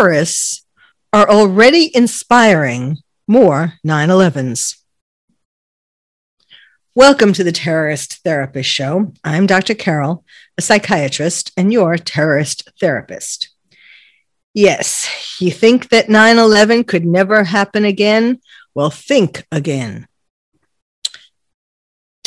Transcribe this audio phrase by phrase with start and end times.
[0.00, 0.64] Terrorists
[1.12, 2.96] are already inspiring
[3.28, 4.78] more 9 11s.
[6.94, 9.12] Welcome to the Terrorist Therapist Show.
[9.22, 9.74] I'm Dr.
[9.74, 10.24] Carol,
[10.56, 13.50] a psychiatrist and your terrorist therapist.
[14.54, 15.06] Yes,
[15.38, 18.40] you think that 9 11 could never happen again?
[18.74, 20.08] Well, think again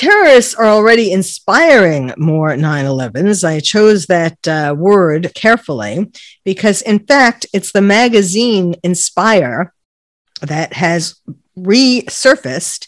[0.03, 3.47] terrorists are already inspiring more 9 11s.
[3.47, 6.11] I chose that uh, word carefully
[6.43, 9.73] because, in fact, it's the magazine Inspire
[10.41, 11.15] that has
[11.57, 12.87] resurfaced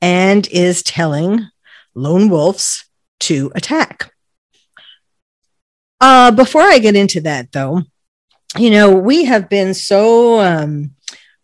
[0.00, 1.46] and is telling
[1.94, 2.86] lone wolves
[3.20, 4.10] to attack.
[6.00, 7.82] Uh, before I get into that, though,
[8.56, 10.92] you know, we have been so um,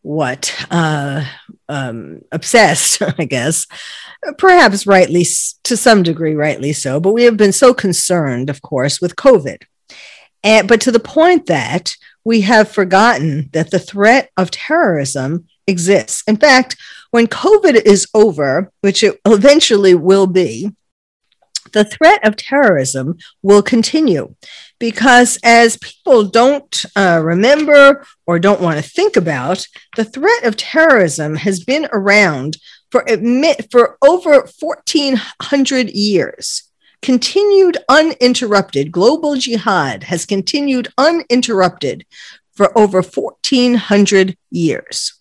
[0.01, 1.25] what uh,
[1.69, 3.67] um, obsessed, I guess,
[4.39, 5.27] perhaps rightly
[5.65, 7.01] to some degree, rightly so.
[7.01, 9.63] But we have been so concerned, of course, with COVID,
[10.43, 16.23] and, but to the point that we have forgotten that the threat of terrorism exists.
[16.27, 16.77] In fact,
[17.11, 20.71] when COVID is over, which it eventually will be,
[21.73, 24.35] the threat of terrorism will continue
[24.79, 30.57] because as people don't uh, remember or don't want to think about, the threat of
[30.57, 32.57] terrorism has been around
[32.91, 36.65] for admit for over 1400 years.
[37.03, 42.05] Continued uninterrupted global jihad has continued uninterrupted
[42.53, 45.15] for over 1400 years.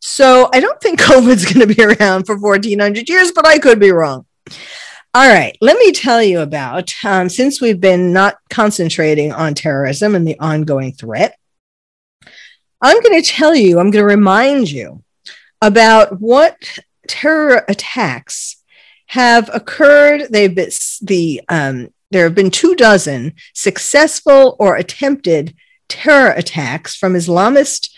[0.00, 3.80] So I don't think COVID's going to be around for 1400 years, but I could
[3.80, 4.26] be wrong.
[5.14, 10.14] All right, let me tell you about um, since we've been not concentrating on terrorism
[10.14, 11.38] and the ongoing threat,
[12.82, 15.02] I'm going to tell you, I'm going to remind you
[15.66, 16.78] about what
[17.08, 18.62] terror attacks
[19.06, 20.28] have occurred.
[20.30, 20.70] They've been
[21.02, 25.56] the um, there have been two dozen successful or attempted
[25.88, 27.90] terror attacks from Islamist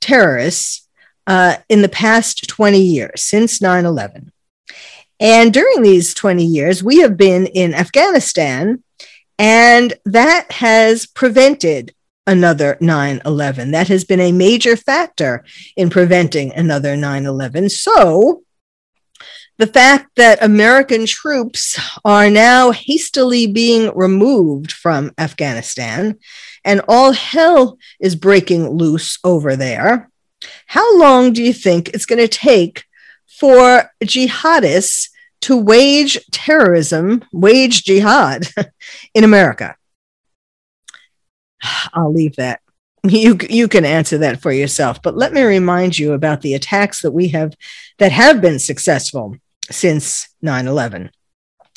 [0.00, 0.86] terrorists
[1.26, 4.30] uh, in the past 20 years since 9 11.
[5.18, 8.82] And during these 20 years, we have been in Afghanistan,
[9.38, 11.94] and that has prevented
[12.26, 13.70] another 9 11.
[13.70, 15.44] That has been a major factor
[15.76, 17.68] in preventing another 9 11.
[17.70, 18.42] So,
[19.58, 26.18] the fact that American troops are now hastily being removed from Afghanistan
[26.62, 30.10] and all hell is breaking loose over there,
[30.66, 32.84] how long do you think it's going to take
[33.40, 35.08] for jihadists
[35.42, 38.48] to wage terrorism, wage jihad
[39.14, 39.76] in America?
[41.94, 42.60] I'll leave that.
[43.04, 45.00] You, you can answer that for yourself.
[45.00, 47.54] But let me remind you about the attacks that we have
[47.98, 49.36] that have been successful
[49.70, 51.10] since 9 11.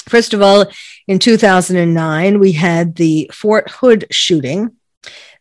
[0.07, 0.65] First of all,
[1.07, 4.75] in 2009, we had the Fort Hood shooting.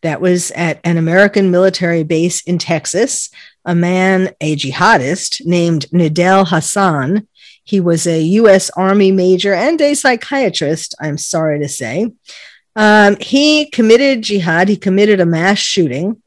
[0.02, 3.30] That was at an American military base in Texas
[3.68, 7.28] a man, a jihadist named Nidal Hasan,
[7.64, 8.70] He was a U.S.
[8.70, 12.10] Army major and a psychiatrist, I'm sorry to say.
[12.78, 16.22] Um, he committed jihad, he committed a mass shooting,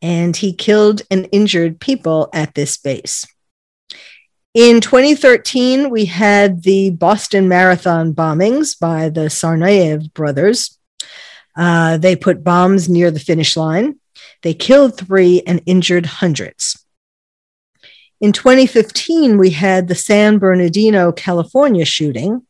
[0.00, 3.26] and he killed and injured people at this base.
[4.54, 10.78] In 2013, we had the Boston Marathon bombings by the Tsarnaev brothers.
[11.56, 13.98] Uh, they put bombs near the finish line.
[14.42, 16.86] They killed three and injured hundreds.
[18.20, 22.43] In 2015, we had the San Bernardino, California shooting.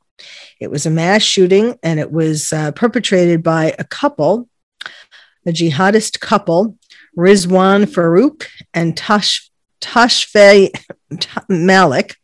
[0.61, 4.49] It was a mass shooting and it was uh, perpetrated by a couple,
[5.47, 6.77] a jihadist couple,
[7.17, 9.51] Rizwan Farook and Tash,
[11.49, 12.17] Malik.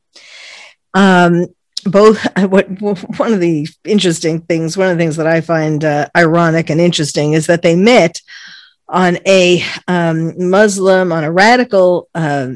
[0.95, 1.47] Um,
[1.85, 6.07] both what one of the interesting things one of the things that i find uh,
[6.15, 8.21] ironic and interesting is that they met
[8.91, 12.51] on a um, Muslim, on a radical uh,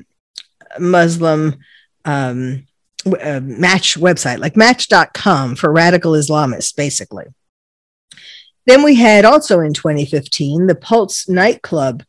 [0.78, 1.56] Muslim
[2.04, 2.66] um,
[3.06, 7.24] uh, match website, like match.com for radical Islamists, basically.
[8.66, 12.02] Then we had also in 2015 the Pulse nightclub,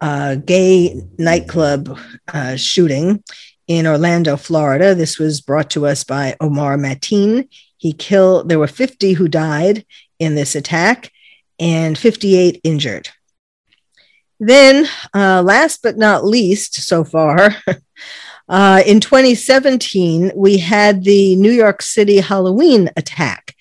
[0.00, 1.98] uh, gay nightclub
[2.32, 3.22] uh, shooting
[3.66, 4.94] in Orlando, Florida.
[4.94, 7.48] This was brought to us by Omar Mateen.
[7.78, 9.84] He killed, there were 50 who died
[10.18, 11.10] in this attack
[11.58, 13.08] and 58 injured.
[14.38, 17.54] Then, uh, last but not least, so far,
[18.52, 23.56] uh, in 2017, we had the New York City Halloween attack.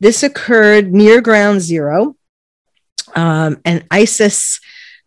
[0.00, 2.14] This occurred near Ground Zero.
[3.14, 4.60] Um, an ISIS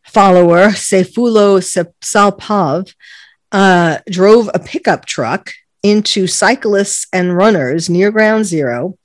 [0.04, 1.62] follower, Sayfullo
[2.02, 2.96] Saipov,
[3.52, 5.52] uh, drove a pickup truck
[5.84, 8.98] into cyclists and runners near Ground Zero.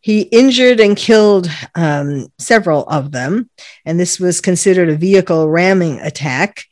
[0.00, 3.48] He injured and killed um, several of them,
[3.84, 6.64] and this was considered a vehicle ramming attack.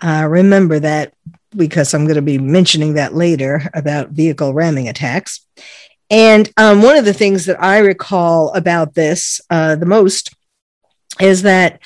[0.00, 1.12] Uh, remember that
[1.56, 5.46] because I'm going to be mentioning that later about vehicle ramming attacks.
[6.10, 10.34] And um, one of the things that I recall about this uh, the most
[11.20, 11.80] is that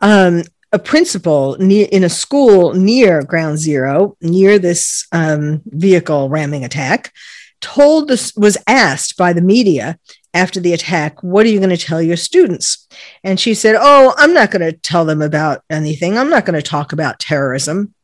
[0.00, 0.42] um,
[0.72, 7.12] a principal in a school near Ground Zero, near this um, vehicle ramming attack,
[7.60, 9.98] told this was asked by the media
[10.34, 12.88] after the attack, "What are you going to tell your students?"
[13.22, 16.16] And she said, "Oh, I'm not going to tell them about anything.
[16.16, 17.94] I'm not going to talk about terrorism,"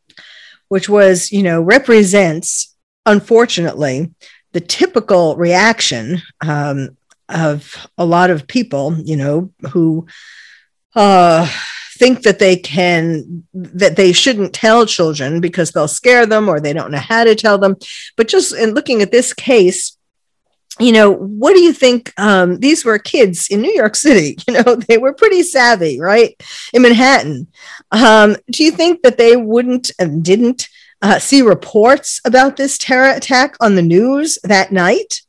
[0.69, 2.75] which was, you know, represents,
[3.06, 4.12] unfortunately,
[4.53, 6.97] the typical reaction um,
[7.29, 10.06] of a lot of people, you know, who.
[10.94, 11.49] Uh,
[11.99, 16.73] think that they can that they shouldn't tell children because they'll scare them or they
[16.73, 17.75] don't know how to tell them
[18.17, 19.98] but just in looking at this case
[20.81, 24.55] you know what do you think um, these were kids in new york city you
[24.55, 26.41] know they were pretty savvy right
[26.73, 27.47] in manhattan.
[27.91, 30.69] Um, do you think that they wouldn't and didn't
[31.01, 35.23] uh, see reports about this terror attack on the news that night?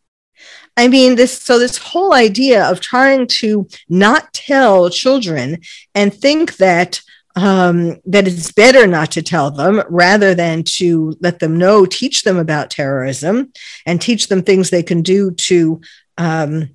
[0.76, 5.60] I mean, this so this whole idea of trying to not tell children
[5.94, 7.02] and think that
[7.36, 12.24] um, that it's better not to tell them rather than to let them know, teach
[12.24, 13.52] them about terrorism,
[13.86, 15.82] and teach them things they can do to
[16.18, 16.70] um,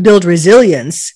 [0.00, 1.14] build resilience.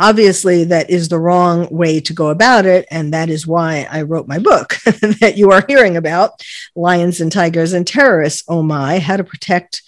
[0.00, 2.86] Obviously, that is the wrong way to go about it.
[2.90, 4.74] And that is why I wrote my book
[5.20, 6.42] that you are hearing about
[6.74, 8.42] Lions and Tigers and Terrorists.
[8.48, 9.82] Oh my, how to protect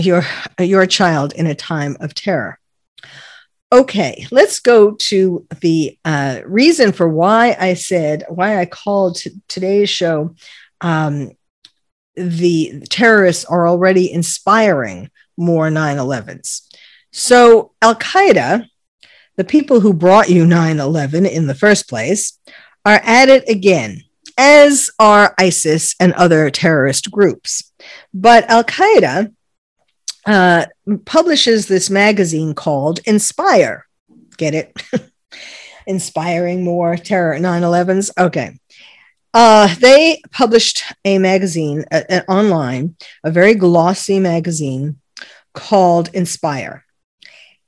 [0.00, 0.24] your
[0.58, 2.58] your child in a time of terror.
[3.72, 9.30] Okay, let's go to the uh, reason for why I said why I called t-
[9.48, 10.34] today's show.
[10.82, 11.30] Um,
[12.14, 16.68] the terrorists are already inspiring more 9 11s.
[17.12, 18.66] So, Al Qaeda,
[19.36, 22.38] the people who brought you 9 11 in the first place,
[22.84, 24.02] are at it again,
[24.36, 27.72] as are ISIS and other terrorist groups.
[28.12, 29.32] But Al Qaeda
[30.26, 30.66] uh,
[31.04, 33.86] publishes this magazine called Inspire.
[34.36, 34.82] Get it?
[35.86, 38.10] Inspiring more terror 9 11s.
[38.16, 38.58] Okay.
[39.34, 41.84] Uh, they published a magazine
[42.28, 45.00] online, a very glossy magazine
[45.54, 46.84] called Inspire.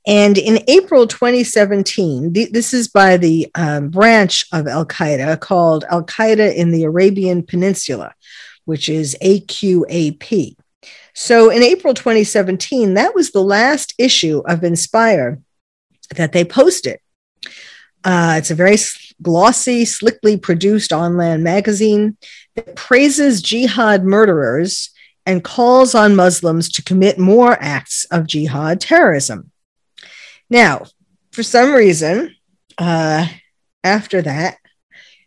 [0.07, 5.83] And in April 2017, th- this is by the um, branch of Al Qaeda called
[5.89, 8.13] Al Qaeda in the Arabian Peninsula,
[8.65, 10.55] which is AQAP.
[11.15, 15.39] So in April 2017, that was the last issue of Inspire
[16.15, 16.99] that they posted.
[18.03, 18.77] Uh, it's a very
[19.21, 22.17] glossy, slickly produced online magazine
[22.55, 24.91] that praises jihad murderers
[25.25, 29.51] and calls on Muslims to commit more acts of jihad terrorism.
[30.49, 30.85] Now,
[31.31, 32.35] for some reason,
[32.77, 33.25] uh,
[33.83, 34.57] after that,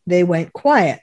[0.06, 1.00] they went quiet.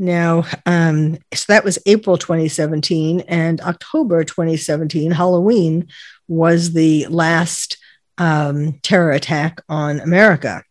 [0.00, 5.88] Now, um, so that was April 2017, and October 2017, Halloween
[6.26, 7.76] was the last
[8.16, 10.64] um, terror attack on America.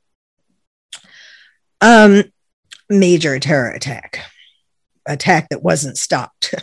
[1.80, 2.24] Um,
[2.90, 4.20] major terror attack,
[5.06, 6.56] attack that wasn't stopped.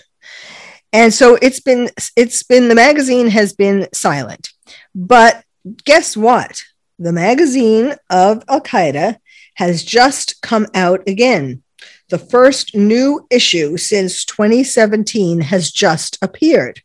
[0.93, 4.51] and so it's been, it's been, the magazine has been silent.
[4.93, 5.45] But
[5.85, 6.65] guess what?
[6.99, 9.19] The magazine of Al Qaeda
[9.55, 11.63] has just come out again
[12.09, 16.81] the first new issue since 2017 has just appeared.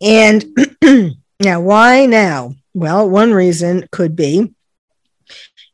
[0.00, 0.44] And
[1.40, 2.54] now, why now?
[2.74, 4.54] Well, one reason could be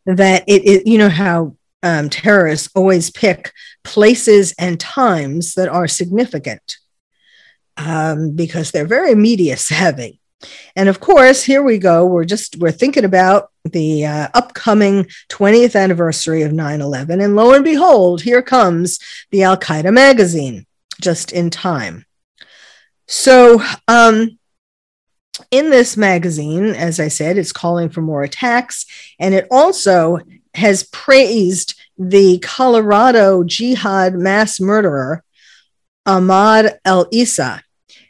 [0.04, 3.52] that it, it you know how um, terrorists always pick
[3.84, 6.76] places and times that are significant
[7.76, 10.20] um, because they're very media savvy.
[10.76, 12.06] And of course, here we go.
[12.06, 17.64] We're just we're thinking about the uh, upcoming 20th anniversary of 9/11 and lo and
[17.64, 18.98] behold, here comes
[19.30, 20.66] the Al Qaeda magazine
[21.00, 22.04] just in time.
[23.06, 24.38] So, um,
[25.50, 28.84] in this magazine, as I said, it's calling for more attacks,
[29.18, 30.18] and it also
[30.54, 35.22] has praised the Colorado jihad mass murderer
[36.06, 37.60] Ahmad Alissa.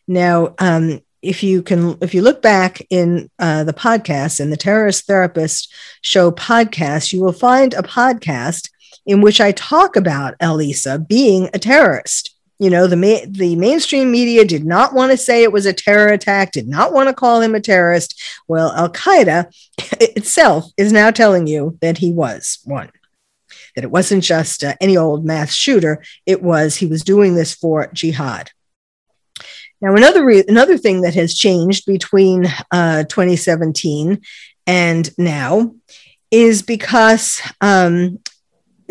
[0.06, 4.56] Now, um, if you can, if you look back in uh, the podcast, in the
[4.56, 5.70] Terrorist Therapist
[6.00, 8.70] Show podcast, you will find a podcast
[9.04, 12.34] in which I talk about Alissa being a terrorist.
[12.58, 15.74] You know, the, ma- the mainstream media did not want to say it was a
[15.74, 18.18] terror attack, did not want to call him a terrorist.
[18.48, 19.52] Well, Al Qaeda
[20.00, 22.90] itself is now telling you that he was one,
[23.76, 27.54] that it wasn't just uh, any old mass shooter, it was he was doing this
[27.54, 28.50] for jihad.
[29.80, 34.20] Now, another re- another thing that has changed between uh, 2017
[34.66, 35.74] and now
[36.30, 38.18] is because um,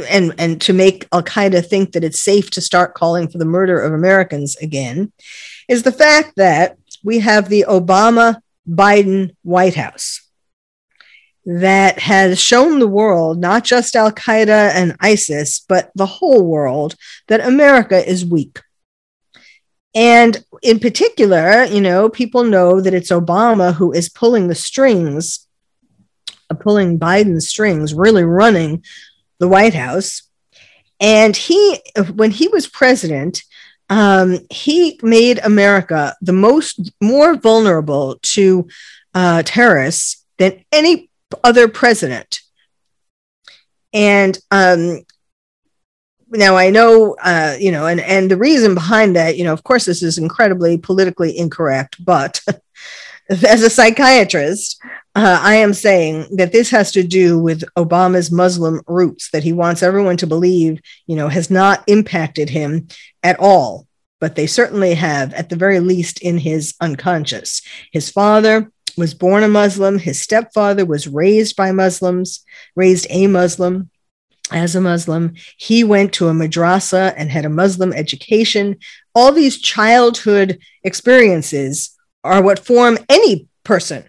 [0.10, 3.46] and and to make Al Qaeda think that it's safe to start calling for the
[3.46, 5.12] murder of Americans again,
[5.67, 10.22] is the fact that we have the Obama Biden White House
[11.46, 16.96] that has shown the world, not just Al Qaeda and ISIS, but the whole world,
[17.27, 18.60] that America is weak.
[19.98, 25.48] And in particular, you know, people know that it's Obama who is pulling the strings,
[26.51, 28.84] uh, pulling Biden's strings, really running
[29.39, 30.22] the White House.
[31.00, 31.82] And he,
[32.13, 33.42] when he was president,
[33.89, 38.68] um, he made America the most more vulnerable to
[39.16, 41.10] uh, terrorists than any
[41.44, 42.42] other president.
[43.94, 45.07] And um,
[46.29, 49.63] now I know, uh, you know, and and the reason behind that, you know, of
[49.63, 52.41] course, this is incredibly politically incorrect, but
[53.29, 54.81] as a psychiatrist,
[55.15, 59.53] uh, I am saying that this has to do with Obama's Muslim roots that he
[59.53, 62.88] wants everyone to believe, you know, has not impacted him
[63.24, 63.88] at all,
[64.19, 67.62] but they certainly have, at the very least, in his unconscious.
[67.91, 70.00] His father was born a Muslim.
[70.00, 72.43] His stepfather was raised by Muslims,
[72.75, 73.89] raised a Muslim
[74.51, 75.36] as a Muslim.
[75.58, 78.77] He went to a madrasa and had a Muslim education.
[79.13, 84.06] All these childhood experiences are what form any person,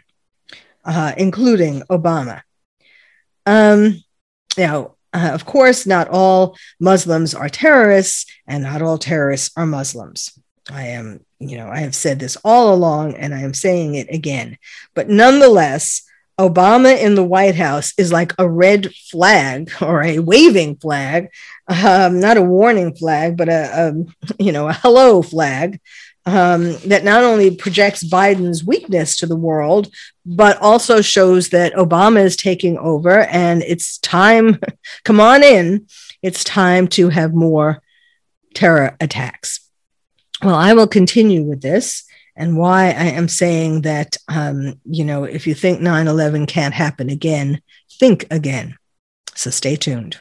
[0.85, 2.43] uh, including Obama.
[3.47, 4.03] Um,
[4.57, 10.39] now, uh, of course, not all Muslims are terrorists, and not all terrorists are Muslims.
[10.71, 14.13] I am, you know, I have said this all along, and I am saying it
[14.13, 14.59] again.
[14.95, 16.03] But nonetheless,
[16.39, 21.31] Obama in the White House is like a red flag or a waving flag,
[21.67, 23.95] um, not a warning flag, but a, a
[24.43, 25.81] you know a hello flag
[26.27, 29.93] um, that not only projects Biden's weakness to the world,
[30.27, 34.61] but also shows that Obama is taking over, and it's time.
[35.05, 35.87] come on in!
[36.23, 37.83] It's time to have more
[38.55, 39.69] terror attacks.
[40.43, 42.05] Well, I will continue with this
[42.39, 46.73] and why I am saying that, um, you know, if you think 9 11 can't
[46.73, 47.61] happen again,
[47.99, 48.77] think again.
[49.35, 50.21] So stay tuned.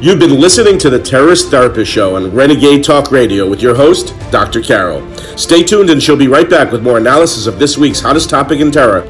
[0.00, 4.14] You've been listening to the Terrorist Therapist Show on Renegade Talk Radio with your host,
[4.32, 4.60] Dr.
[4.60, 5.06] Carol.
[5.36, 8.58] Stay tuned and she'll be right back with more analysis of this week's hottest topic
[8.58, 9.06] in terror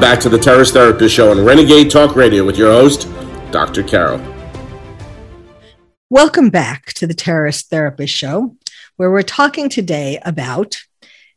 [0.00, 3.08] Back to the Terrorist Therapist Show on Renegade Talk Radio with your host,
[3.50, 3.82] Dr.
[3.82, 4.20] Carol.
[6.08, 8.56] Welcome back to the Terrorist Therapist Show,
[8.96, 10.78] where we're talking today about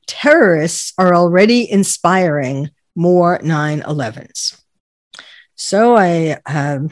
[0.05, 4.61] terrorists are already inspiring more 9 11s.
[5.55, 6.91] So I um,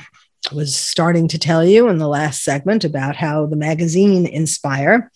[0.51, 5.11] was starting to tell you in the last segment about how the magazine Inspire,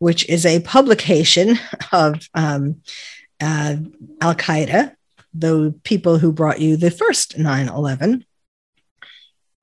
[0.00, 1.58] which is a publication
[1.92, 2.82] of um,
[3.40, 3.76] uh,
[4.20, 4.96] Al Qaeda,
[5.34, 8.24] the people who brought you the first 9 11.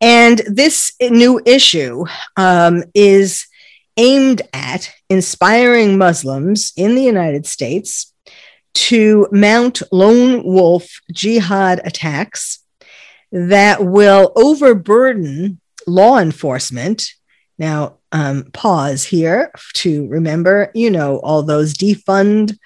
[0.01, 2.05] And this new issue
[2.38, 3.47] um, is
[3.97, 8.13] aimed at inspiring Muslims in the United States
[8.73, 12.63] to mount lone wolf jihad attacks
[13.31, 17.11] that will overburden law enforcement.
[17.57, 22.57] Now, um, pause here to remember, you know, all those defund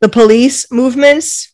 [0.00, 1.52] the police movements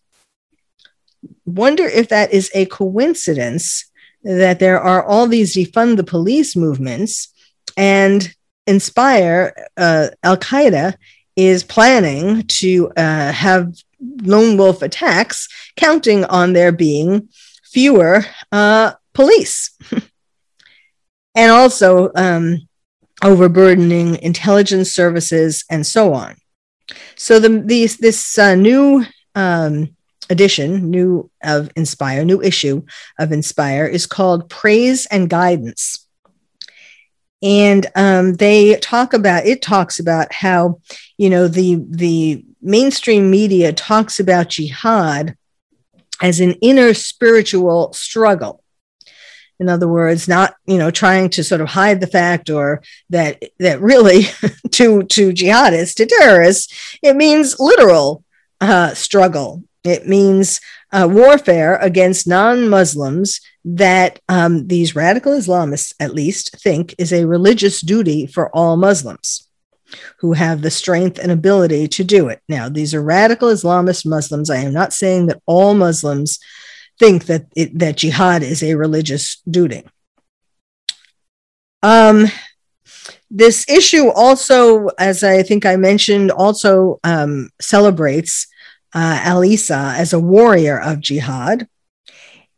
[1.45, 3.91] wonder if that is a coincidence
[4.23, 7.33] that there are all these defund the police movements
[7.77, 8.35] and
[8.67, 10.95] inspire uh, Al Qaeda
[11.37, 13.75] is planning to uh, have
[14.23, 17.29] lone wolf attacks, counting on there being
[17.65, 19.77] fewer uh, police.
[21.35, 22.69] and also um,
[23.23, 26.37] overburdening intelligence services and so on.
[27.17, 29.05] So the, these, this uh, new
[29.35, 29.94] um,
[30.31, 32.83] edition, new of Inspire, new issue
[33.19, 36.07] of Inspire is called Praise and Guidance.
[37.43, 40.81] and um, they talk about it talks about how
[41.19, 45.37] you know the the mainstream media talks about jihad
[46.23, 48.63] as an inner spiritual struggle
[49.61, 53.43] in other words not you know trying to sort of hide the fact or that
[53.59, 54.23] that really
[54.71, 58.25] to to jihadists to terrorists it means literal
[58.61, 60.61] uh, struggle it means
[60.93, 67.81] uh, warfare against non-muslims that um, these radical islamists at least think is a religious
[67.81, 69.49] duty for all muslims
[70.21, 74.51] who have the strength and ability to do it now these are radical islamist muslims
[74.51, 76.39] i am not saying that all muslims
[76.99, 79.83] think that it, that jihad is a religious duty.
[81.83, 82.27] Um,
[83.31, 88.47] this issue also, as I think I mentioned, also um, celebrates
[88.95, 91.69] uh, Ali Issa as a warrior of jihad.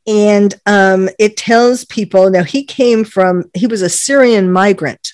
[0.07, 5.12] And um, it tells people now he came from, he was a Syrian migrant.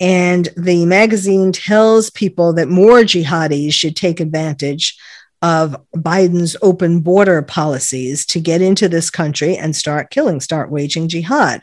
[0.00, 4.96] And the magazine tells people that more jihadis should take advantage
[5.40, 11.08] of Biden's open border policies to get into this country and start killing, start waging
[11.08, 11.62] jihad.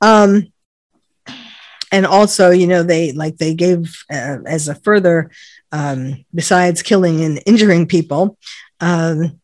[0.00, 0.52] Um,
[1.90, 5.30] and also, you know, they like they gave uh, as a further,
[5.72, 8.38] um, besides killing and injuring people,
[8.80, 9.40] um,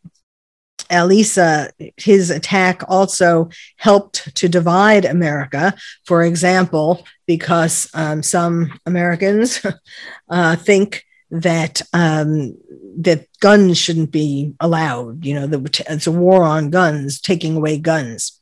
[0.91, 5.75] Ali Issa, his attack also helped to divide America.
[6.05, 9.65] For example, because um, some Americans
[10.29, 12.57] uh, think that um,
[12.99, 15.25] that guns shouldn't be allowed.
[15.25, 18.41] You know, that it's a war on guns, taking away guns.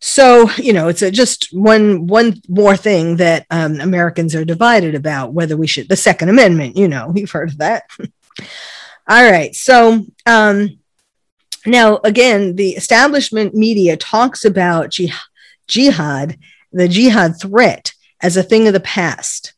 [0.00, 4.94] So you know, it's a, just one one more thing that um, Americans are divided
[4.94, 6.76] about whether we should the Second Amendment.
[6.76, 7.84] You know, you've heard of that.
[9.08, 10.04] All right, so.
[10.26, 10.78] Um,
[11.66, 14.96] now, again, the establishment media talks about
[15.66, 16.38] jihad,
[16.72, 19.54] the jihad threat, as a thing of the past.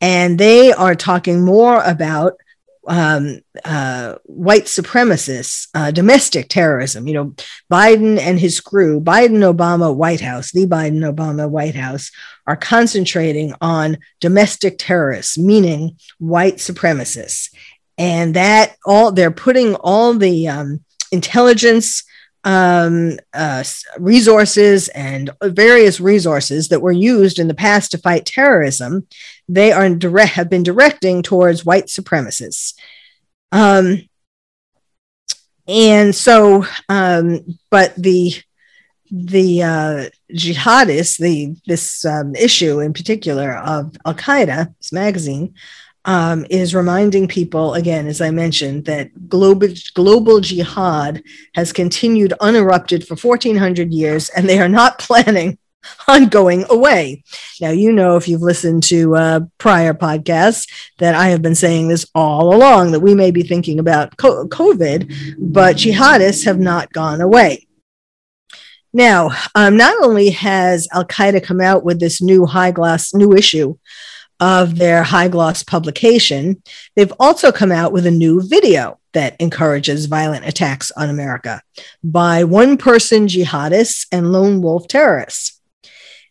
[0.00, 2.34] And they are talking more about
[2.86, 7.06] um, uh, white supremacists, uh, domestic terrorism.
[7.06, 7.34] You know,
[7.70, 12.10] Biden and his crew, Biden Obama White House, the Biden Obama White House,
[12.46, 17.54] are concentrating on domestic terrorists, meaning white supremacists.
[17.98, 22.02] And that all they're putting all the um, intelligence
[22.44, 23.62] um, uh,
[23.98, 29.06] resources and various resources that were used in the past to fight terrorism
[29.48, 32.74] they are direct have been directing towards white supremacists.
[33.50, 34.08] Um,
[35.68, 38.34] and so, um, but the
[39.10, 45.54] the uh, jihadists, the this um, issue in particular of Al Qaeda, this magazine,
[46.04, 51.22] um, is reminding people again, as I mentioned, that global global jihad
[51.54, 55.58] has continued uninterrupted for 1400 years, and they are not planning
[56.08, 57.24] on going away.
[57.60, 61.88] Now, you know, if you've listened to uh, prior podcasts, that I have been saying
[61.88, 67.20] this all along that we may be thinking about COVID, but jihadists have not gone
[67.20, 67.66] away.
[68.92, 73.32] Now, um, not only has Al Qaeda come out with this new high gloss, new
[73.32, 73.76] issue
[74.42, 76.60] of their high gloss publication,
[76.96, 81.62] they've also come out with a new video that encourages violent attacks on America
[82.02, 85.60] by one person jihadists and lone wolf terrorists.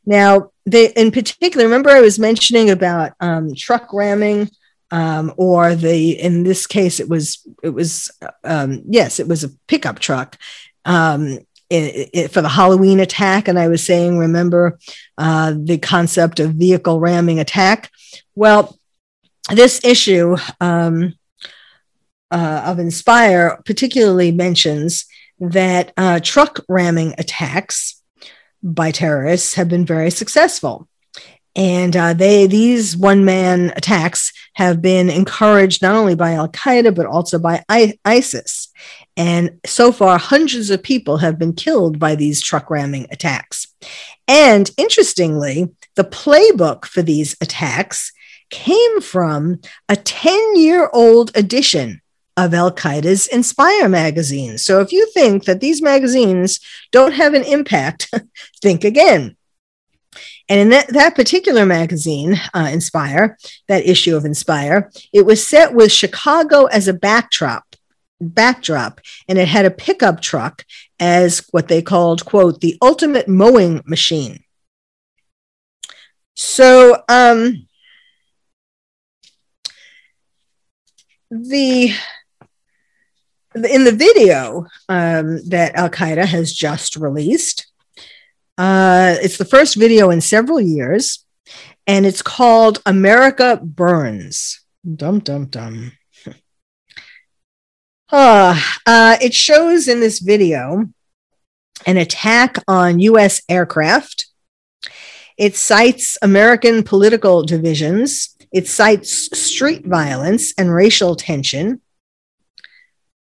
[0.05, 4.49] Now, they in particular, remember I was mentioning about um, truck ramming,
[4.91, 8.11] um, or the in this case it was it was
[8.43, 10.37] um, yes it was a pickup truck
[10.83, 11.39] um,
[11.71, 14.77] it, it, for the Halloween attack, and I was saying remember
[15.17, 17.89] uh, the concept of vehicle ramming attack.
[18.35, 18.77] Well,
[19.49, 21.13] this issue um,
[22.29, 25.05] uh, of Inspire particularly mentions
[25.39, 28.01] that uh, truck ramming attacks
[28.63, 30.87] by terrorists have been very successful.
[31.55, 36.95] And uh, they these one man attacks have been encouraged not only by Al Qaeda
[36.95, 38.69] but also by I- ISIS.
[39.17, 43.67] And so far, hundreds of people have been killed by these truck ramming attacks.
[44.27, 48.13] And interestingly, the playbook for these attacks
[48.49, 52.01] came from a 10 year old edition
[52.37, 54.57] of Al Qaeda's Inspire magazine.
[54.57, 56.59] So if you think that these magazines
[56.91, 58.13] don't have an impact,
[58.61, 59.35] think again.
[60.49, 65.73] And in that, that particular magazine, uh, Inspire, that issue of Inspire, it was set
[65.73, 67.70] with Chicago as a backdrop
[68.21, 70.65] backdrop and it had a pickup truck
[70.99, 74.43] as what they called quote the ultimate mowing machine
[76.35, 77.65] so um
[81.29, 81.93] the
[83.53, 87.67] in the video um, that Al Qaeda has just released,
[88.57, 91.25] Uh, it's the first video in several years,
[91.87, 94.61] and it's called America Burns.
[94.83, 95.93] Dum, dum, dum.
[98.11, 100.89] Uh, uh, it shows in this video
[101.85, 104.27] an attack on US aircraft.
[105.37, 108.35] It cites American political divisions.
[108.51, 111.81] It cites street violence and racial tension.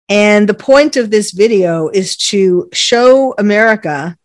[0.08, 4.16] And the point of this video is to show America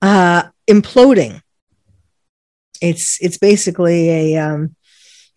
[0.00, 1.42] uh, imploding.
[2.80, 4.76] It's it's basically a um,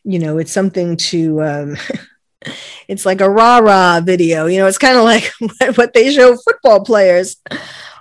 [0.03, 1.77] you know it's something to um,
[2.87, 4.45] it's like a rah rah video.
[4.45, 5.31] You know, it's kind of like
[5.75, 7.37] what they show football players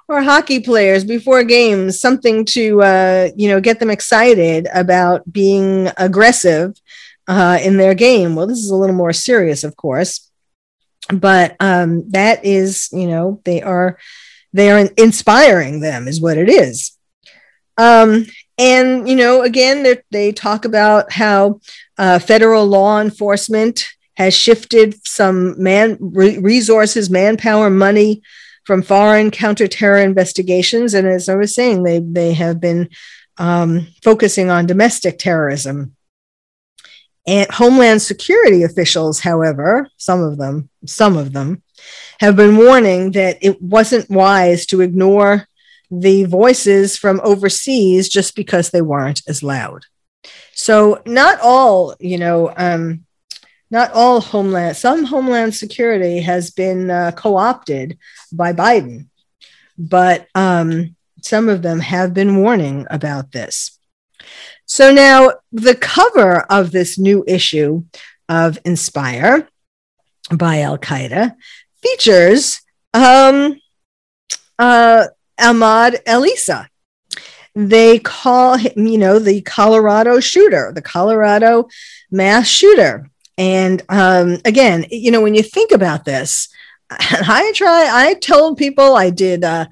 [0.08, 5.88] or hockey players before games, something to uh, you know get them excited about being
[5.96, 6.80] aggressive
[7.28, 8.34] uh, in their game.
[8.34, 10.30] Well, this is a little more serious, of course,
[11.12, 13.98] but um, that is you know they are
[14.52, 16.96] they are inspiring them is what it is.
[17.76, 21.60] Um, and you know, again, they talk about how
[21.96, 28.20] uh, federal law enforcement has shifted some man resources, manpower, money
[28.64, 30.92] from foreign counterterror investigations.
[30.92, 32.88] And as I was saying, they, they have been
[33.38, 35.94] um, focusing on domestic terrorism.
[37.28, 41.62] And Homeland Security officials, however, some of them, some of them,
[42.18, 45.46] have been warning that it wasn't wise to ignore
[45.92, 49.84] the voices from overseas just because they weren't as loud.
[50.54, 53.04] So not all, you know, um,
[53.70, 57.98] not all homeland, some homeland security has been uh, co opted
[58.32, 59.06] by Biden,
[59.76, 63.78] but um, some of them have been warning about this.
[64.66, 67.84] So now the cover of this new issue
[68.28, 69.48] of Inspire
[70.30, 71.34] by Al Qaeda
[71.82, 72.60] features
[72.92, 73.60] um,
[74.58, 75.06] uh,
[75.38, 76.66] Ahmad Alissa.
[77.54, 81.68] They call him, you know, the Colorado shooter, the Colorado
[82.10, 83.10] mass shooter.
[83.38, 86.48] And um, again, you know, when you think about this,
[86.90, 89.66] I try, I told people I did, uh,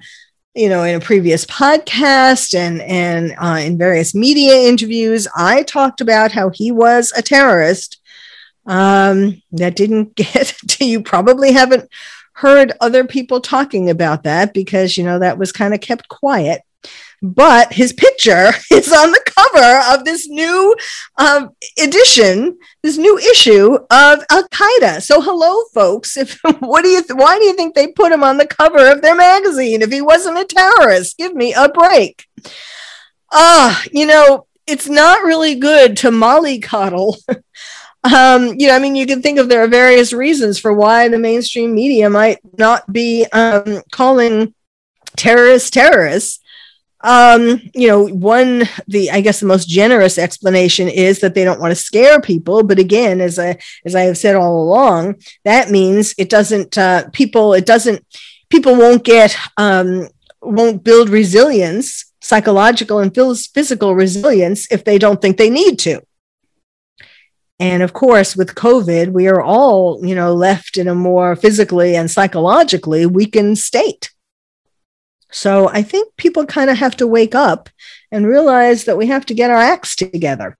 [0.55, 6.01] you know, in a previous podcast and, and uh, in various media interviews, I talked
[6.01, 8.01] about how he was a terrorist.
[8.65, 11.89] Um, that didn't get to you, probably haven't
[12.33, 16.61] heard other people talking about that because, you know, that was kind of kept quiet
[17.21, 20.75] but his picture is on the cover of this new
[21.17, 21.51] um,
[21.81, 25.01] edition, this new issue of Al Qaeda.
[25.01, 26.17] So, hello, folks.
[26.17, 28.91] If what do you th- why do you think they put him on the cover
[28.91, 31.17] of their magazine if he wasn't a terrorist?
[31.17, 32.25] Give me a break.
[33.31, 37.17] Ah, uh, you know, it's not really good to mollycoddle.
[38.03, 41.07] um, you know, I mean, you can think of there are various reasons for why
[41.07, 44.53] the mainstream media might not be um, calling
[45.15, 46.39] terrorists terrorists
[47.01, 51.59] um you know one the i guess the most generous explanation is that they don't
[51.59, 53.55] want to scare people but again as i
[53.85, 58.03] as i have said all along that means it doesn't uh people it doesn't
[58.49, 60.07] people won't get um
[60.41, 66.01] won't build resilience psychological and physical resilience if they don't think they need to.
[67.59, 71.95] And of course with covid we are all you know left in a more physically
[71.95, 74.11] and psychologically weakened state
[75.31, 77.69] so I think people kind of have to wake up
[78.11, 80.57] and realize that we have to get our acts together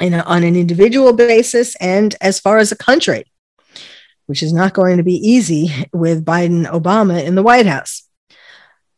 [0.00, 3.24] in a, on an individual basis and as far as a country,
[4.26, 8.08] which is not going to be easy with Biden Obama in the White House.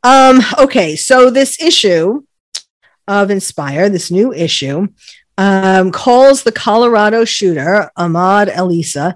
[0.02, 2.22] Um, okay, so this issue
[3.06, 4.88] of Inspire, this new issue,
[5.36, 9.14] um, calls the Colorado shooter, Ahmad Alissa,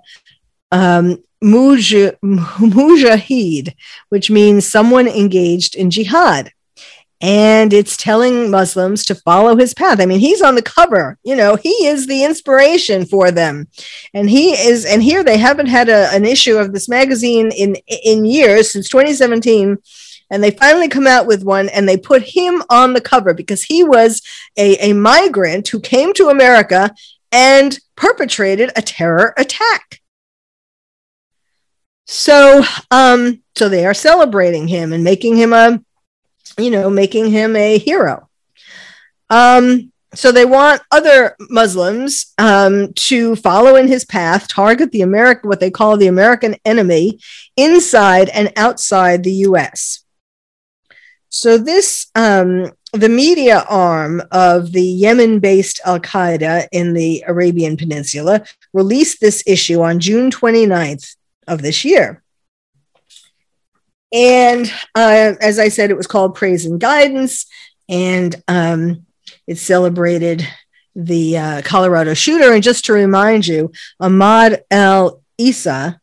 [0.72, 2.14] um, mujahid,
[4.08, 6.52] which means someone engaged in jihad.
[7.20, 10.00] And it's telling Muslims to follow his path.
[10.00, 13.66] I mean, he's on the cover, you know, he is the inspiration for them.
[14.14, 17.74] And he is, and here they haven't had a, an issue of this magazine in,
[18.04, 19.78] in years, since 2017
[20.30, 23.64] and they finally come out with one and they put him on the cover because
[23.64, 24.22] he was
[24.56, 26.94] a, a migrant who came to America
[27.32, 29.97] and perpetrated a terror attack.
[32.08, 35.78] So, um, so they are celebrating him and making him a,
[36.56, 38.28] you know, making him a hero.
[39.28, 45.50] Um, so they want other Muslims um, to follow in his path, target the American,
[45.50, 47.20] what they call the American enemy,
[47.58, 50.02] inside and outside the U.S.
[51.28, 58.44] So this, um, the media arm of the Yemen-based Al Qaeda in the Arabian Peninsula,
[58.72, 61.16] released this issue on June 29th,
[61.48, 62.22] of this year.
[64.12, 67.46] And uh, as I said, it was called Praise and Guidance,
[67.88, 69.06] and um,
[69.46, 70.46] it celebrated
[70.94, 72.52] the uh, Colorado shooter.
[72.52, 76.00] And just to remind you, Ahmad El Issa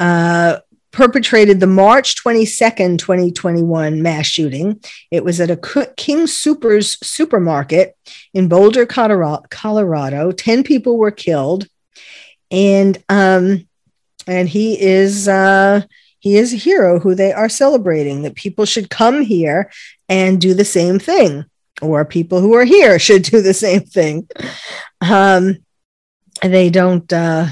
[0.00, 0.58] uh,
[0.92, 4.80] perpetrated the March 22nd, 2021 mass shooting.
[5.10, 7.96] It was at a King Supers supermarket
[8.32, 10.32] in Boulder, Colorado.
[10.32, 11.66] 10 people were killed.
[12.50, 13.66] And um,
[14.26, 15.82] and he is uh,
[16.18, 19.70] he is a hero who they are celebrating that people should come here
[20.08, 21.44] and do the same thing
[21.80, 24.28] or people who are here should do the same thing.
[25.00, 25.58] Um,
[26.42, 27.48] they don't uh,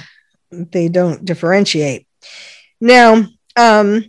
[0.50, 2.06] they don't differentiate.
[2.80, 4.04] Now um,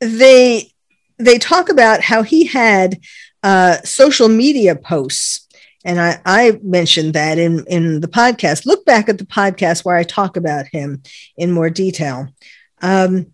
[0.00, 0.70] they
[1.18, 2.98] they talk about how he had
[3.42, 5.45] uh, social media posts
[5.86, 8.66] and I, I, mentioned that in, in the podcast.
[8.66, 11.02] Look back at the podcast where I talk about him
[11.36, 12.28] in more detail.
[12.82, 13.32] Um,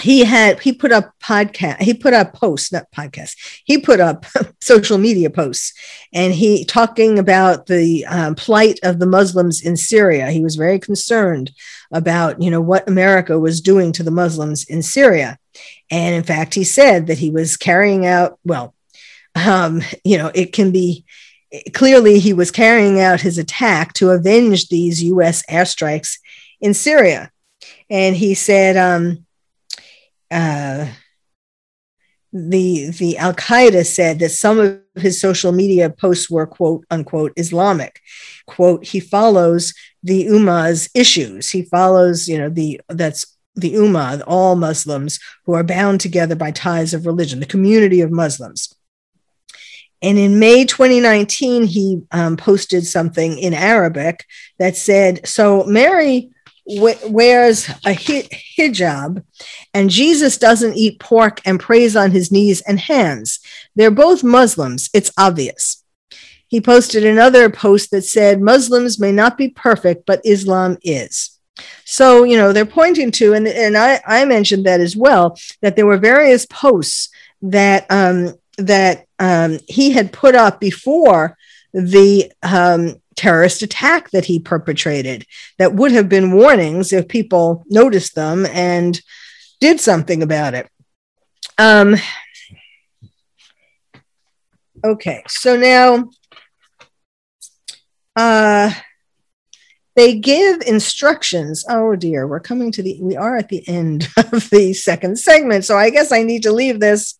[0.00, 3.34] he had he put up podcast he put up posts not podcasts
[3.64, 4.24] he put up
[4.60, 5.72] social media posts
[6.12, 10.78] and he talking about the um, plight of the muslims in syria he was very
[10.78, 11.50] concerned
[11.90, 15.36] about you know what america was doing to the muslims in syria
[15.90, 18.76] and in fact he said that he was carrying out well
[19.34, 21.04] um, you know it can be
[21.72, 26.18] clearly he was carrying out his attack to avenge these us airstrikes
[26.60, 27.30] in syria
[27.90, 29.24] and he said um,
[30.30, 30.86] uh,
[32.32, 37.32] the the Al Qaeda said that some of his social media posts were quote unquote
[37.36, 38.00] Islamic.
[38.46, 41.50] Quote, he follows the Ummah's issues.
[41.50, 46.50] He follows, you know, the that's the Ummah, all Muslims who are bound together by
[46.50, 48.74] ties of religion, the community of Muslims.
[50.02, 54.26] And in May 2019, he um, posted something in Arabic
[54.58, 56.30] that said, So Mary
[56.66, 59.24] wears a hijab
[59.72, 63.40] and Jesus doesn't eat pork and prays on his knees and hands.
[63.74, 64.90] They're both Muslims.
[64.92, 65.82] It's obvious.
[66.46, 71.38] He posted another post that said, Muslims may not be perfect, but Islam is.
[71.84, 75.76] So, you know, they're pointing to, and, and I, I mentioned that as well, that
[75.76, 77.08] there were various posts
[77.42, 81.36] that um, that um, he had put up before
[81.72, 85.26] the um, terrorist attack that he perpetrated
[85.58, 89.00] that would have been warnings if people noticed them and
[89.60, 90.68] did something about it.
[91.58, 91.96] Um,
[94.84, 96.08] okay, so now
[98.14, 98.72] uh,
[99.96, 101.64] they give instructions.
[101.68, 105.64] Oh dear, we're coming to the, we are at the end of the second segment.
[105.64, 107.18] So I guess I need to leave this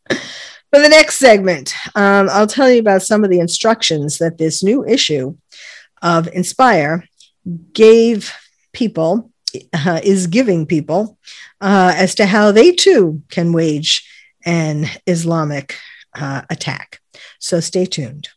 [0.70, 1.74] for the next segment.
[1.94, 5.36] Um, I'll tell you about some of the instructions that this new issue
[6.02, 7.04] of Inspire
[7.72, 8.32] gave
[8.72, 9.30] people,
[9.72, 11.18] uh, is giving people,
[11.60, 14.06] uh, as to how they too can wage
[14.44, 15.76] an Islamic
[16.14, 17.00] uh, attack.
[17.38, 18.28] So stay tuned.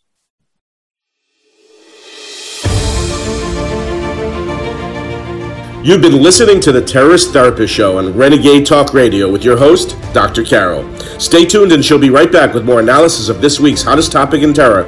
[5.83, 9.97] You've been listening to the Terrorist Therapist Show on Renegade Talk Radio with your host,
[10.13, 10.43] Dr.
[10.43, 10.87] Carol.
[11.19, 14.43] Stay tuned and she'll be right back with more analysis of this week's hottest topic
[14.43, 14.85] in terror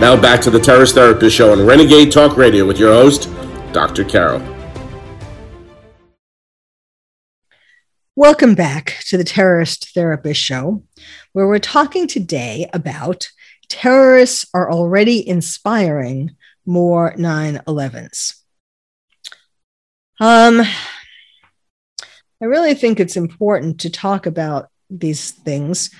[0.00, 3.30] Now back to the Terrorist Therapist Show on Renegade Talk Radio with your host,
[3.72, 4.04] Dr.
[4.04, 4.55] Carol.
[8.18, 10.82] Welcome back to the Terrorist Therapist Show,
[11.34, 13.28] where we're talking today about
[13.68, 18.36] terrorists are already inspiring more 9 11s.
[20.18, 20.62] Um,
[22.40, 25.90] I really think it's important to talk about these things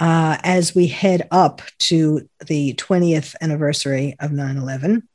[0.00, 5.08] uh, as we head up to the 20th anniversary of 9 11.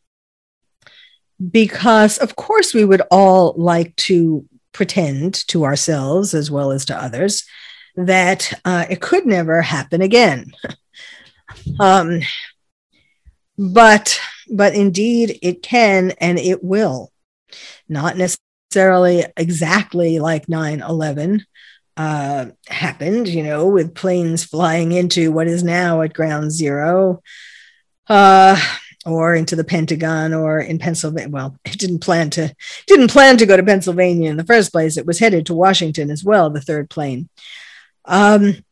[1.51, 6.95] Because, of course, we would all like to pretend to ourselves as well as to
[7.01, 7.45] others
[7.95, 10.51] that uh, it could never happen again.
[11.79, 12.19] um,
[13.57, 14.19] but,
[14.51, 17.13] but indeed, it can and it will.
[17.87, 21.45] Not necessarily exactly like 9 11,
[21.95, 27.21] uh, happened, you know, with planes flying into what is now at ground zero,
[28.09, 28.59] uh,
[29.05, 31.29] or into the Pentagon or in Pennsylvania.
[31.29, 32.53] Well, it didn't plan to
[32.87, 34.97] didn't plan to go to Pennsylvania in the first place.
[34.97, 37.29] It was headed to Washington as well, the third plane.
[38.05, 38.63] Um,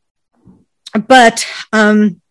[1.07, 2.21] but um,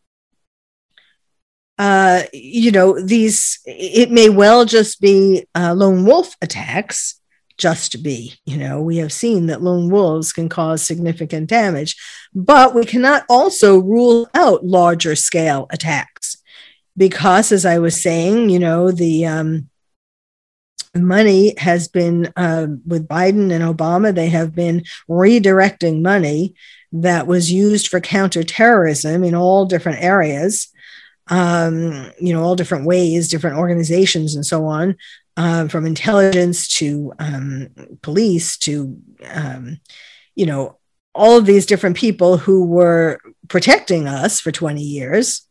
[1.78, 7.20] uh, you know, these it may well just be uh, lone wolf attacks
[7.58, 8.34] just to be.
[8.44, 11.96] You know, we have seen that lone wolves can cause significant damage,
[12.34, 16.41] but we cannot also rule out larger scale attacks.
[16.96, 19.68] Because, as I was saying, you know, the um,
[20.94, 26.54] money has been uh, with Biden and Obama, they have been redirecting money
[26.92, 30.68] that was used for counterterrorism in all different areas,
[31.28, 34.96] um, you know, all different ways, different organizations, and so on,
[35.36, 37.68] uh, from intelligence to um,
[38.02, 38.98] police to,
[39.32, 39.80] um,
[40.34, 40.78] you know,
[41.14, 45.46] all of these different people who were protecting us for 20 years.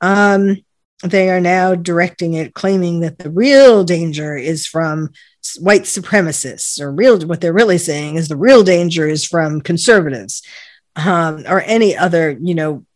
[0.00, 0.64] Um,
[1.02, 5.10] they are now directing it, claiming that the real danger is from
[5.58, 7.20] white supremacists, or real.
[7.26, 10.42] What they're really saying is the real danger is from conservatives,
[10.96, 12.86] um, or any other, you know,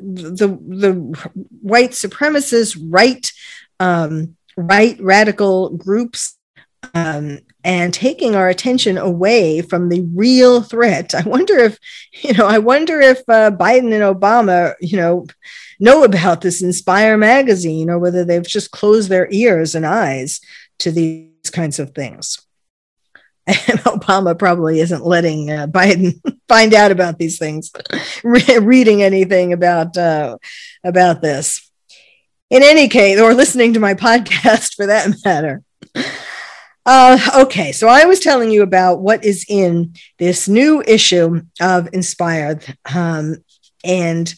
[0.00, 0.92] the the
[1.60, 3.30] white supremacist right
[3.80, 6.38] um, right radical groups
[6.94, 11.14] um, and taking our attention away from the real threat.
[11.14, 11.78] I wonder if,
[12.12, 15.26] you know, I wonder if uh, Biden and Obama, you know,
[15.80, 20.40] know about this Inspire magazine or whether they've just closed their ears and eyes
[20.80, 22.40] to these kinds of things.
[23.46, 27.70] And Obama probably isn't letting uh, Biden find out about these things,
[28.22, 30.38] re- reading anything about uh,
[30.82, 31.70] about this.
[32.48, 35.62] In any case, or listening to my podcast for that matter.
[36.86, 41.88] Uh, okay, so I was telling you about what is in this new issue of
[41.94, 43.36] Inspired, um,
[43.82, 44.34] and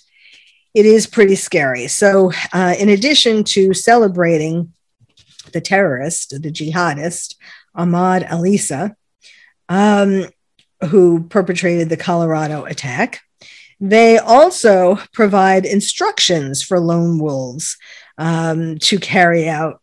[0.73, 1.89] it is pretty scary.
[1.89, 4.73] So, uh, in addition to celebrating
[5.53, 7.35] the terrorist, the jihadist,
[7.75, 8.95] Ahmad Alissa,
[9.69, 10.27] um,
[10.91, 13.23] who perpetrated the Colorado attack,
[13.81, 17.77] they also provide instructions for lone wolves
[18.19, 19.81] um, to carry out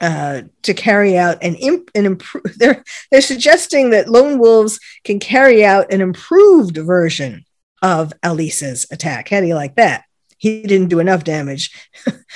[0.00, 2.44] uh, to carry out an, imp- an improve.
[2.56, 7.44] They're they're suggesting that lone wolves can carry out an improved version
[7.82, 9.28] of Alissa's attack.
[9.28, 10.04] How do you like that?
[10.36, 11.72] He didn't do enough damage,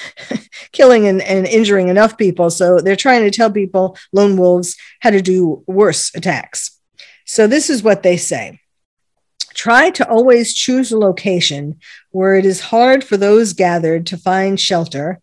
[0.73, 2.51] killing and, and injuring enough people.
[2.51, 6.81] So they're trying to tell people, lone wolves, how to do worse attacks.
[7.27, 8.59] So this is what they say.
[9.55, 11.79] Try to always choose a location
[12.11, 15.21] where it is hard for those gathered to find shelter,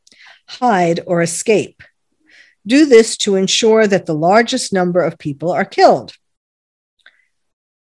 [0.48, 1.84] hide, or escape
[2.70, 6.14] do this to ensure that the largest number of people are killed.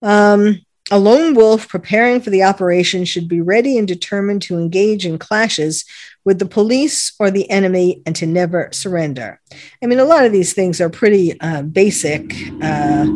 [0.03, 5.07] Um, a lone wolf preparing for the operation should be ready and determined to engage
[5.07, 5.85] in clashes
[6.27, 9.41] with the police or the enemy and to never surrender.
[9.83, 13.07] I mean, a lot of these things are pretty uh, basic uh,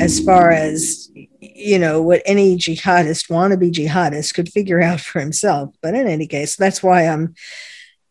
[0.00, 1.10] as far as,
[1.40, 5.74] you know, what any jihadist, wannabe jihadist, could figure out for himself.
[5.82, 7.34] But in any case, that's why I'm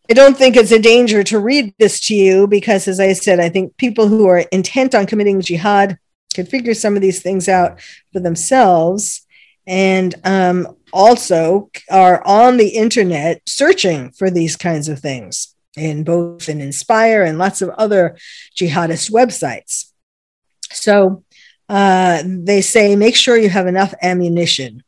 [0.10, 3.40] I don't think it's a danger to read this to you because, as I said,
[3.40, 6.00] I think people who are intent on committing jihad
[6.34, 7.82] can figure some of these things out
[8.14, 9.26] for themselves
[9.66, 16.48] and um, also are on the internet searching for these kinds of things in both
[16.48, 18.18] in Inspire and lots of other
[18.56, 19.92] jihadist websites.
[20.72, 21.24] So
[21.68, 24.84] uh, they say make sure you have enough ammunition.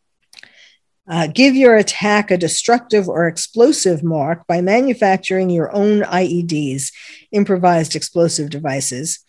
[1.09, 6.91] Uh, give your attack a destructive or explosive mark by manufacturing your own IEDs,
[7.31, 9.19] improvised explosive devices.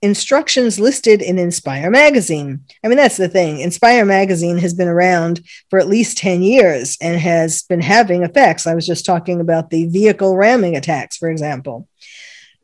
[0.00, 2.60] Instructions listed in Inspire magazine.
[2.84, 3.60] I mean, that's the thing.
[3.60, 8.66] Inspire magazine has been around for at least 10 years and has been having effects.
[8.66, 11.88] I was just talking about the vehicle ramming attacks, for example.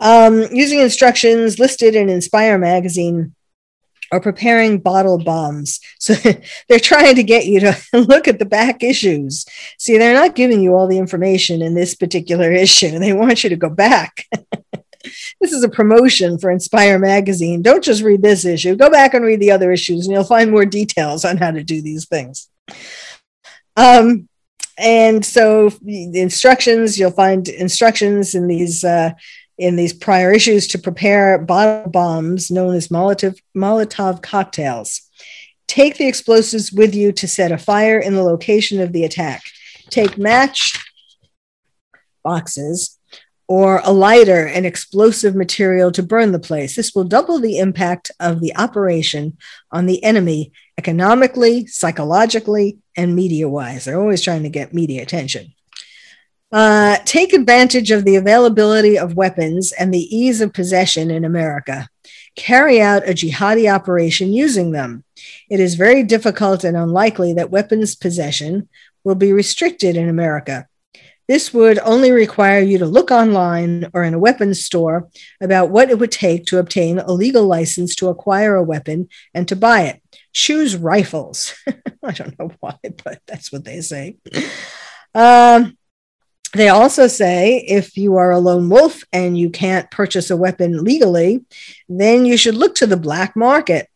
[0.00, 3.34] Um, using instructions listed in Inspire magazine
[4.12, 5.80] are preparing bottle bombs.
[6.02, 6.14] So
[6.68, 9.46] they're trying to get you to look at the back issues.
[9.78, 12.98] See, they're not giving you all the information in this particular issue.
[12.98, 14.26] They want you to go back.
[15.40, 17.62] this is a promotion for Inspire Magazine.
[17.62, 20.50] Don't just read this issue, go back and read the other issues, and you'll find
[20.50, 22.48] more details on how to do these things.
[23.76, 24.28] Um,
[24.76, 28.82] and so the instructions, you'll find instructions in these.
[28.82, 29.12] Uh,
[29.58, 35.02] in these prior issues to prepare bottle bombs known as Molotov, Molotov cocktails.
[35.66, 39.42] Take the explosives with you to set a fire in the location of the attack.
[39.88, 40.78] Take match
[42.22, 42.98] boxes
[43.48, 46.74] or a lighter and explosive material to burn the place.
[46.74, 49.36] This will double the impact of the operation
[49.70, 53.84] on the enemy economically, psychologically, and media wise.
[53.84, 55.52] They're always trying to get media attention.
[56.52, 61.88] Uh, take advantage of the availability of weapons and the ease of possession in America.
[62.36, 65.02] Carry out a jihadi operation using them.
[65.48, 68.68] It is very difficult and unlikely that weapons possession
[69.02, 70.66] will be restricted in America.
[71.26, 75.08] This would only require you to look online or in a weapons store
[75.40, 79.48] about what it would take to obtain a legal license to acquire a weapon and
[79.48, 80.02] to buy it.
[80.34, 81.54] Choose rifles.
[82.02, 84.16] I don't know why, but that's what they say.
[85.14, 85.78] Um,
[86.52, 90.84] they also say if you are a lone wolf and you can't purchase a weapon
[90.84, 91.44] legally,
[91.88, 93.88] then you should look to the black market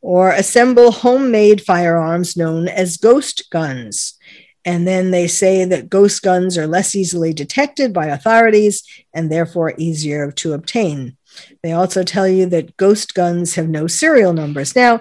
[0.00, 4.18] or assemble homemade firearms known as ghost guns.
[4.64, 8.82] And then they say that ghost guns are less easily detected by authorities
[9.12, 11.16] and therefore easier to obtain.
[11.62, 14.74] They also tell you that ghost guns have no serial numbers.
[14.74, 15.00] Now,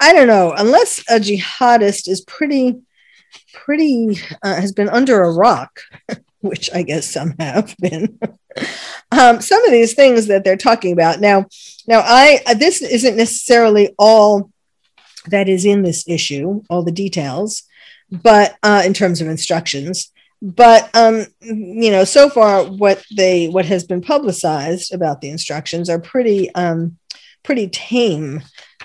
[0.00, 2.80] I don't know, unless a jihadist is pretty,
[3.52, 5.80] pretty, uh, has been under a rock,
[6.44, 8.18] which I guess some have been.
[9.10, 11.46] um, some of these things that they're talking about now,
[11.86, 14.50] now I this isn't necessarily all
[15.28, 17.62] that is in this issue, all the details,
[18.10, 20.12] but uh, in terms of instructions.
[20.42, 25.88] But um, you know, so far what they what has been publicized about the instructions
[25.88, 26.98] are pretty um,
[27.42, 28.42] pretty tame.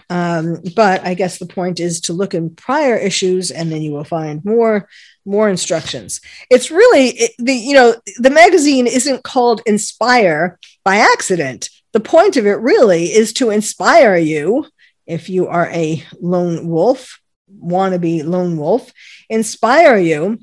[0.10, 3.92] Um, but I guess the point is to look in prior issues, and then you
[3.92, 4.88] will find more
[5.26, 6.22] more instructions.
[6.50, 11.70] It's really it, the you know the magazine isn't called Inspire by accident.
[11.92, 14.66] The point of it really is to inspire you
[15.06, 17.20] if you are a lone wolf,
[17.62, 18.92] wannabe lone wolf,
[19.30, 20.40] inspire you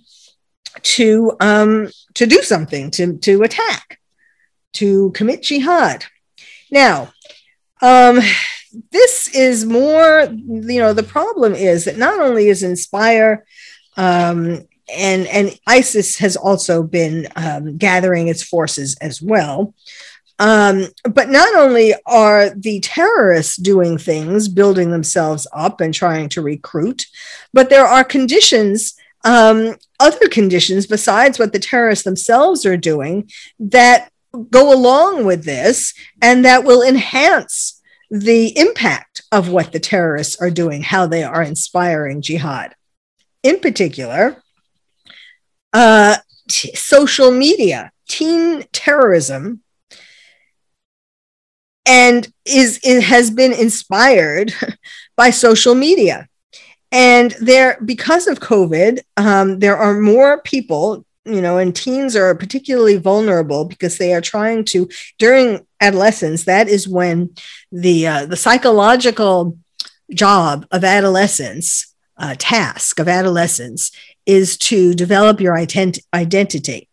[0.82, 3.98] to um, to do something, to to attack,
[4.74, 6.04] to commit jihad.
[6.70, 7.12] Now,
[7.80, 8.20] um,
[8.90, 10.28] this is more.
[10.30, 13.44] You know, the problem is that not only is Inspire
[13.96, 19.74] um, and and ISIS has also been um, gathering its forces as well.
[20.38, 26.42] Um, but not only are the terrorists doing things, building themselves up and trying to
[26.42, 27.06] recruit,
[27.54, 34.10] but there are conditions, um, other conditions besides what the terrorists themselves are doing that
[34.50, 37.75] go along with this and that will enhance
[38.10, 42.74] the impact of what the terrorists are doing, how they are inspiring jihad.
[43.42, 44.42] In particular,
[45.72, 46.16] uh,
[46.48, 49.62] t- social media, teen terrorism
[51.86, 54.52] and is it has been inspired
[55.16, 56.28] by social media
[56.92, 62.34] and there because of covid um, there are more people you know and teens are
[62.34, 67.34] particularly vulnerable because they are trying to during adolescence that is when
[67.72, 69.58] the uh, the psychological
[70.10, 73.90] job of adolescence uh, task of adolescence
[74.24, 76.88] is to develop your ident- identity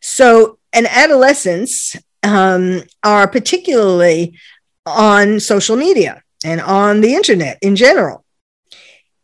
[0.00, 4.38] so and adolescents um, are particularly
[4.86, 8.24] on social media and on the internet in general.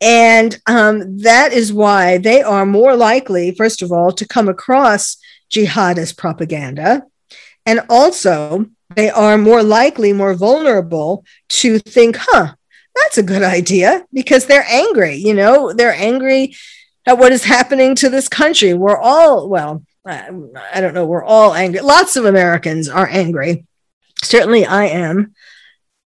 [0.00, 5.16] And um, that is why they are more likely, first of all, to come across
[5.50, 7.02] jihadist propaganda.
[7.64, 12.54] And also, they are more likely, more vulnerable to think, huh,
[12.94, 15.16] that's a good idea because they're angry.
[15.16, 16.54] You know, they're angry
[17.06, 18.74] at what is happening to this country.
[18.74, 21.80] We're all, well, I don't know, we're all angry.
[21.80, 23.64] Lots of Americans are angry.
[24.22, 25.34] Certainly I am.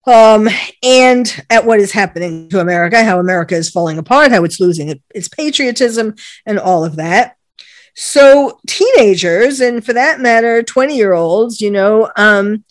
[0.06, 0.48] Um,
[0.82, 5.00] and at what is happening to America, how America is falling apart, how it's losing
[5.14, 6.14] its patriotism,
[6.46, 7.36] and all of that.
[7.94, 12.64] So, teenagers, and for that matter, 20 year olds, you know, um,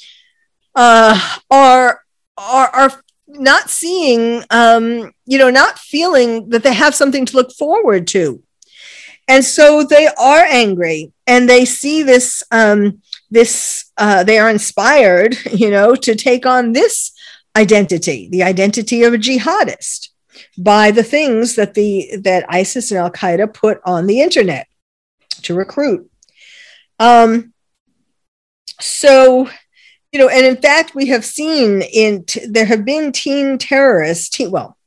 [0.75, 2.01] uh, are,
[2.37, 7.51] are, are not seeing, um, you know, not feeling that they have something to look
[7.51, 8.41] forward to.
[9.27, 15.37] And so they are angry and they see this um, this uh, they are inspired
[15.53, 17.11] you know to take on this
[17.55, 20.09] identity the identity of a jihadist
[20.57, 24.67] by the things that the that isis and al-qaeda put on the internet
[25.41, 26.09] to recruit
[26.99, 27.53] um,
[28.79, 29.49] so
[30.11, 34.29] you know and in fact we have seen in t- there have been teen terrorists
[34.29, 34.77] teen, well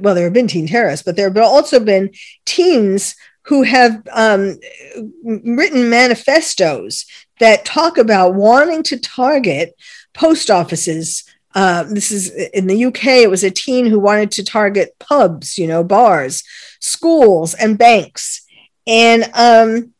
[0.00, 2.10] well there have been teen terrorists but there have also been
[2.44, 3.14] teens
[3.48, 4.58] who have um,
[5.24, 7.06] written manifestos
[7.40, 9.74] that talk about wanting to target
[10.12, 11.24] post offices.
[11.58, 15.58] Uh, this is in the UK, it was a teen who wanted to target pubs,
[15.58, 16.44] you know, bars,
[16.78, 18.46] schools, and banks.
[18.86, 19.92] And um,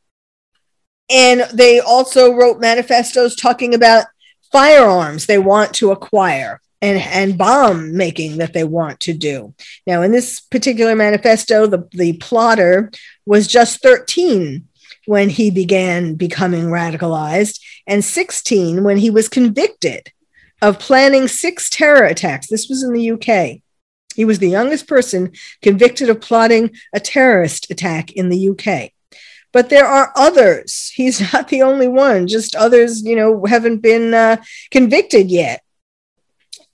[1.11, 4.06] and they also wrote manifestos talking about
[4.52, 9.52] firearms they want to acquire and, and bomb making that they want to do.
[9.84, 12.92] Now, in this particular manifesto, the, the plotter
[13.26, 14.68] was just 13
[15.06, 20.12] when he began becoming radicalized, and 16 when he was convicted
[20.61, 22.48] of planning six terror attacks.
[22.48, 23.61] This was in the UK.
[24.14, 25.32] He was the youngest person
[25.62, 28.92] convicted of plotting a terrorist attack in the UK.
[29.52, 30.90] But there are others.
[30.94, 34.38] He's not the only one, just others, you know, haven't been uh,
[34.70, 35.62] convicted yet.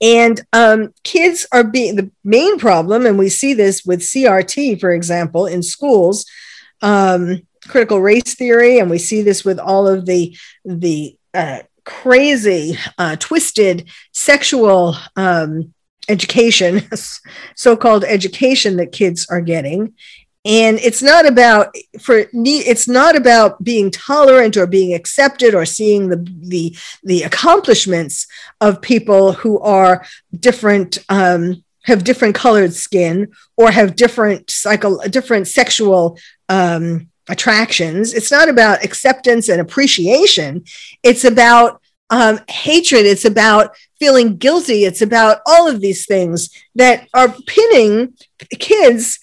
[0.01, 4.91] And um, kids are being the main problem, and we see this with CRT, for
[4.91, 6.25] example, in schools.
[6.81, 12.77] Um, critical race theory, and we see this with all of the the uh, crazy,
[12.97, 15.73] uh, twisted sexual um,
[16.09, 16.81] education,
[17.55, 19.93] so-called education that kids are getting.
[20.43, 26.09] And it's not about for it's not about being tolerant or being accepted or seeing
[26.09, 28.27] the the the accomplishments
[28.61, 30.05] of people who are
[30.39, 38.13] different um, have different colored skin or have different cycle different sexual um, attractions.
[38.13, 40.63] It's not about acceptance and appreciation.
[41.03, 43.05] It's about um, hatred.
[43.05, 44.85] It's about feeling guilty.
[44.85, 48.13] It's about all of these things that are pinning
[48.59, 49.19] kids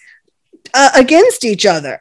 [0.75, 2.01] uh, against each other,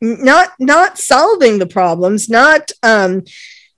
[0.00, 3.24] not not solving the problems, not um,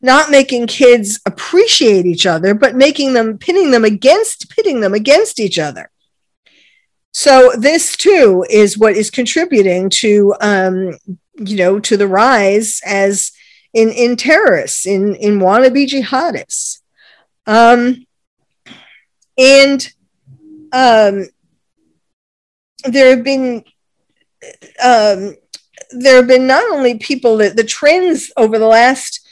[0.00, 5.40] not making kids appreciate each other, but making them pinning them against pitting them against
[5.40, 5.90] each other.
[7.16, 10.98] So this too is what is contributing to um,
[11.38, 13.32] you know to the rise as
[13.72, 16.82] in in terrorists in in wannabe jihadists,
[17.46, 18.04] um,
[19.38, 19.90] and
[20.74, 21.28] um,
[22.84, 23.64] there have been
[24.84, 25.36] um,
[25.92, 29.25] there have been not only people that the trends over the last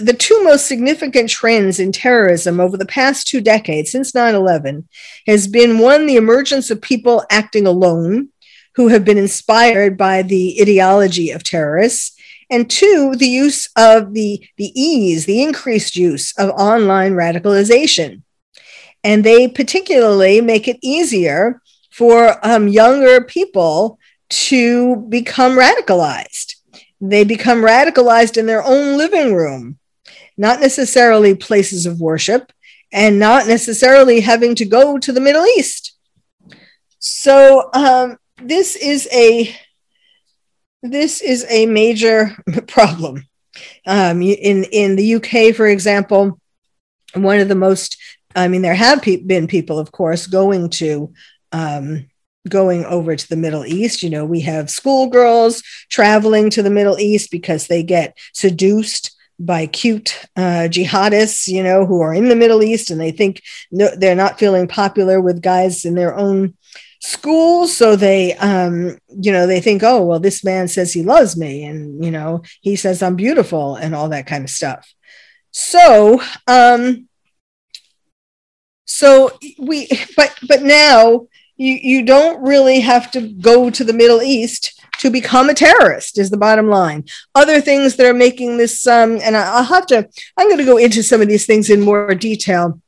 [0.00, 4.84] the two most significant trends in terrorism over the past two decades since 9-11
[5.26, 8.30] has been one the emergence of people acting alone
[8.76, 12.16] who have been inspired by the ideology of terrorists
[12.48, 18.22] and two the use of the, the ease the increased use of online radicalization.
[19.04, 21.60] And they particularly make it easier
[21.90, 23.98] for um, younger people
[24.28, 26.55] to become radicalized
[27.00, 29.78] they become radicalized in their own living room,
[30.36, 32.52] not necessarily places of worship,
[32.92, 35.96] and not necessarily having to go to the Middle East.
[36.98, 39.54] So um, this is a
[40.82, 42.36] this is a major
[42.66, 43.26] problem.
[43.86, 46.38] Um, in in the UK, for example,
[47.14, 47.96] one of the most
[48.36, 51.12] I mean, there have pe- been people, of course, going to
[51.52, 52.06] um,
[52.48, 54.02] going over to the Middle East.
[54.02, 59.66] You know, we have schoolgirls traveling to the Middle East because they get seduced by
[59.66, 63.94] cute uh, jihadists, you know, who are in the Middle East and they think no,
[63.94, 66.54] they're not feeling popular with guys in their own
[67.00, 67.66] school.
[67.66, 71.64] So they, um, you know, they think, oh, well, this man says he loves me
[71.64, 74.92] and, you know, he says I'm beautiful and all that kind of stuff.
[75.50, 77.08] So, um,
[78.86, 81.26] so we, but, but now
[81.56, 86.18] you, you don't really have to go to the Middle East to become a terrorist
[86.18, 87.04] is the bottom line.
[87.34, 90.76] Other things that are making this um, and i'll have to i'm going to go
[90.76, 92.80] into some of these things in more detail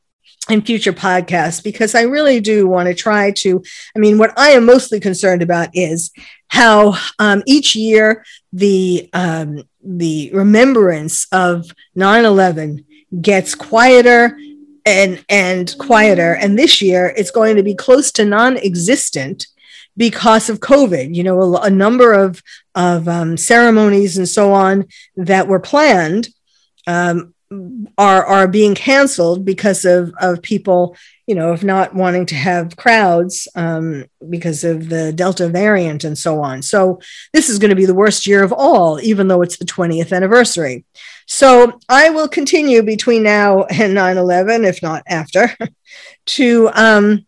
[0.49, 3.61] in future podcasts because i really do want to try to
[3.95, 6.11] i mean what i am mostly concerned about is
[6.47, 11.65] how um, each year the um, the remembrance of
[11.95, 12.85] 9-11
[13.21, 14.37] gets quieter
[14.85, 16.33] and and quieter.
[16.35, 19.47] And this year it's going to be close to non-existent
[19.97, 21.15] because of covid.
[21.15, 22.41] You know a, a number of
[22.75, 26.29] of um, ceremonies and so on that were planned
[26.87, 27.33] um,
[27.97, 32.77] are are being canceled because of of people you know of not wanting to have
[32.77, 36.61] crowds um, because of the delta variant and so on.
[36.61, 36.99] So
[37.33, 40.15] this is going to be the worst year of all even though it's the 20th
[40.15, 40.85] anniversary
[41.31, 45.55] so I will continue between now and 9 11, if not after,
[46.25, 47.27] to um,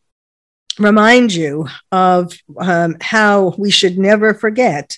[0.80, 4.98] remind you of um, how we should never forget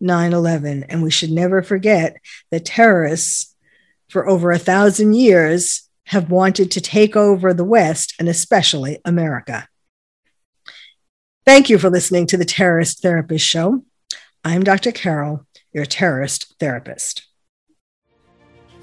[0.00, 0.84] 9 11.
[0.84, 2.16] And we should never forget
[2.52, 3.56] that terrorists
[4.08, 9.66] for over a thousand years have wanted to take over the West and especially America.
[11.44, 13.84] Thank you for listening to the Terrorist Therapist Show.
[14.44, 14.92] I'm Dr.
[14.92, 17.26] Carol, your terrorist therapist.